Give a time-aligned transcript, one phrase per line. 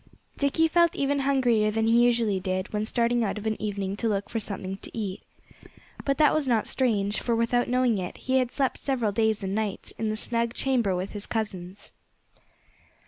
[0.35, 4.07] Dickie felt even hungrier than he usually did when starting out of an evening to
[4.09, 5.21] look for something to eat.
[6.05, 9.53] But that was not strange, for without knowing it, he had slept several days and
[9.53, 11.93] nights in the snug chamber with his cousins.